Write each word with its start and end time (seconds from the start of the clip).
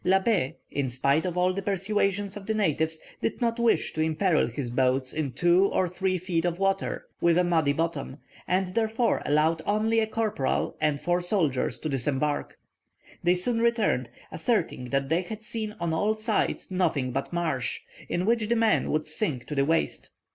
Labbé, 0.03 0.55
in 0.71 0.89
spite 0.89 1.27
of 1.27 1.37
all 1.37 1.53
the 1.53 1.61
persuasions 1.61 2.35
of 2.35 2.47
the 2.47 2.55
natives, 2.55 2.97
did 3.21 3.39
not 3.39 3.59
wish 3.59 3.93
to 3.93 4.01
imperil 4.01 4.47
his 4.47 4.71
boats 4.71 5.13
in 5.13 5.31
two 5.31 5.65
or 5.67 5.87
three 5.87 6.17
feet 6.17 6.43
of 6.43 6.57
water, 6.57 7.05
with 7.21 7.37
a 7.37 7.43
muddy 7.43 7.71
bottom, 7.71 8.17
and 8.47 8.69
therefore 8.73 9.21
allowed 9.27 9.61
only 9.63 9.99
a 9.99 10.07
corporal 10.07 10.75
and 10.81 10.99
four 10.99 11.21
soldiers 11.21 11.77
to 11.77 11.87
disembark. 11.87 12.57
They 13.21 13.35
soon 13.35 13.61
returned, 13.61 14.09
asserting 14.31 14.85
that 14.85 15.09
they 15.09 15.21
had 15.21 15.43
seen 15.43 15.75
on 15.79 15.93
all 15.93 16.15
sides 16.15 16.71
nothing 16.71 17.11
but 17.11 17.31
marsh, 17.31 17.81
in 18.09 18.25
which 18.25 18.49
the 18.49 18.55
men 18.55 18.89
would 18.89 19.05
sink 19.05 19.45
to 19.45 19.53
the 19.53 19.65
waist. 19.65 20.09